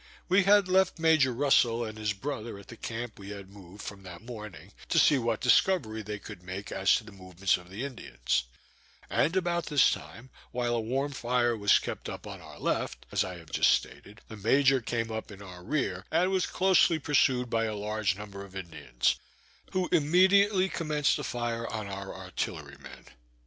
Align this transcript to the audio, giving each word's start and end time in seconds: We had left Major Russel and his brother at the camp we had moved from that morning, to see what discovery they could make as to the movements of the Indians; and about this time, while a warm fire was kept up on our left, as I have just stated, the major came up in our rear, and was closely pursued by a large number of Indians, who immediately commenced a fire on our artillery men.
We 0.29 0.45
had 0.45 0.67
left 0.67 0.97
Major 0.97 1.31
Russel 1.31 1.85
and 1.85 1.95
his 1.95 2.11
brother 2.11 2.57
at 2.57 2.69
the 2.69 2.75
camp 2.75 3.19
we 3.19 3.29
had 3.29 3.51
moved 3.51 3.83
from 3.83 4.01
that 4.01 4.23
morning, 4.23 4.71
to 4.89 4.97
see 4.97 5.19
what 5.19 5.41
discovery 5.41 6.01
they 6.01 6.17
could 6.17 6.41
make 6.41 6.71
as 6.71 6.95
to 6.95 7.03
the 7.03 7.11
movements 7.11 7.55
of 7.55 7.69
the 7.69 7.85
Indians; 7.85 8.45
and 9.11 9.35
about 9.35 9.67
this 9.67 9.91
time, 9.91 10.31
while 10.51 10.73
a 10.73 10.81
warm 10.81 11.11
fire 11.11 11.55
was 11.55 11.77
kept 11.77 12.09
up 12.09 12.25
on 12.25 12.41
our 12.41 12.57
left, 12.59 13.05
as 13.11 13.23
I 13.23 13.37
have 13.37 13.51
just 13.51 13.73
stated, 13.73 14.21
the 14.27 14.37
major 14.37 14.81
came 14.81 15.11
up 15.11 15.29
in 15.29 15.43
our 15.43 15.63
rear, 15.63 16.03
and 16.09 16.31
was 16.31 16.47
closely 16.47 16.97
pursued 16.97 17.47
by 17.51 17.65
a 17.65 17.75
large 17.75 18.15
number 18.17 18.43
of 18.43 18.55
Indians, 18.55 19.17
who 19.73 19.87
immediately 19.91 20.67
commenced 20.67 21.19
a 21.19 21.23
fire 21.23 21.71
on 21.71 21.85
our 21.85 22.11
artillery 22.15 22.77
men. 22.79 23.05